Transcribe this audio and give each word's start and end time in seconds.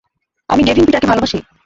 আমি 0.49 0.61
ডেভিন 0.63 0.83
পিটারকে 0.85 1.09
ভালোবাসি! 1.11 1.37